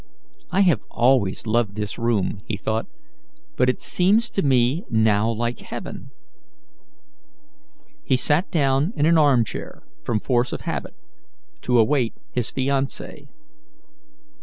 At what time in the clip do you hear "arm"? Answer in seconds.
9.19-9.45